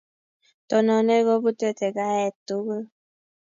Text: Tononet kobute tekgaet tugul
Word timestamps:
Tononet 0.67 1.23
kobute 1.27 1.69
tekgaet 1.79 2.35
tugul 2.47 2.83